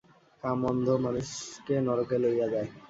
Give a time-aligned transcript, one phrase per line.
[0.43, 2.69] কাম অন্ধ, মানুষকে নরকে লইয়া যায়।